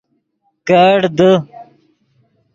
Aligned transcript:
کیڑ 0.67 0.99
دے 1.17 1.31